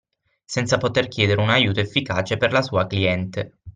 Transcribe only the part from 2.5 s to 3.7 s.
la sua cliente